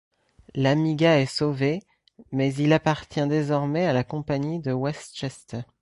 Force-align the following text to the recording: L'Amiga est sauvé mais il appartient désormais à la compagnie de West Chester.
L'Amiga 0.55 1.19
est 1.19 1.27
sauvé 1.27 1.83
mais 2.31 2.51
il 2.55 2.73
appartient 2.73 3.27
désormais 3.27 3.85
à 3.85 3.93
la 3.93 4.03
compagnie 4.03 4.59
de 4.59 4.71
West 4.73 5.13
Chester. 5.15 5.61